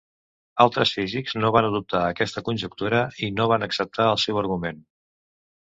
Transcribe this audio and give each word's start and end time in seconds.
Altres 0.63 0.93
físics 0.99 1.35
no 1.41 1.51
van 1.57 1.67
adoptar 1.67 2.01
aquesta 2.07 2.45
conjectura 2.49 3.05
i 3.29 3.29
no 3.41 3.47
van 3.55 3.67
acceptar 3.69 4.11
el 4.15 4.21
seu 4.27 4.45
argument. 4.45 4.83